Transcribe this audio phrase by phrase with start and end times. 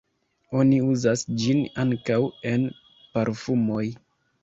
[0.61, 2.19] Oni uzas ĝin ankaŭ
[2.55, 2.69] en
[3.15, 3.89] parfumoj.